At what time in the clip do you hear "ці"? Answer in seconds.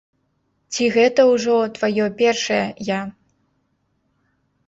0.75-0.85